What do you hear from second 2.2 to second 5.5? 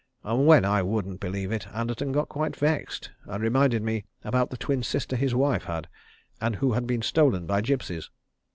quite vexed, and reminded me about the twin sister his